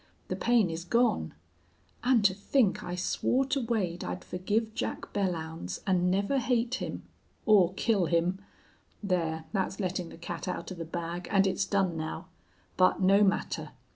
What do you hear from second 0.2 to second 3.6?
The pain is gone. And to think I swore